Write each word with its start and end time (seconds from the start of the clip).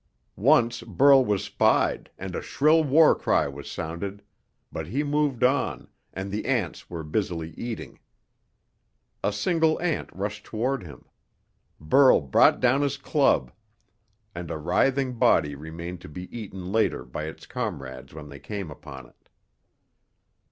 Once 0.35 0.81
Burl 0.81 1.23
was 1.23 1.43
spied, 1.43 2.09
and 2.17 2.35
a 2.35 2.41
shrill 2.41 2.83
war 2.83 3.13
cry 3.13 3.47
was 3.47 3.69
sounded, 3.69 4.23
but 4.71 4.87
he 4.87 5.03
moved 5.03 5.43
on, 5.43 5.87
and 6.11 6.31
the 6.31 6.45
ants 6.47 6.89
were 6.89 7.03
busily 7.03 7.51
eating. 7.51 7.99
A 9.23 9.31
single 9.31 9.79
ant 9.79 10.09
rushed 10.11 10.43
toward 10.43 10.81
him. 10.81 11.05
Burl 11.79 12.19
brought 12.19 12.59
down 12.59 12.81
his 12.81 12.97
club, 12.97 13.51
and 14.33 14.49
a 14.49 14.57
writhing 14.57 15.19
body 15.19 15.53
remained 15.53 16.01
to 16.01 16.09
be 16.09 16.35
eaten 16.35 16.71
later 16.71 17.05
by 17.05 17.25
its 17.25 17.45
comrades 17.45 18.11
when 18.11 18.27
they 18.29 18.39
came 18.39 18.71
upon 18.71 19.05
it. 19.05 19.29